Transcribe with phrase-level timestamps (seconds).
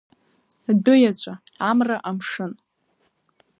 [0.69, 1.33] Адәы иаҵәа,
[1.69, 2.53] амра, амшын…